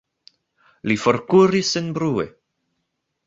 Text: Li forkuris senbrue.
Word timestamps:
Li 0.91 0.97
forkuris 1.01 1.69
senbrue. 1.77 2.27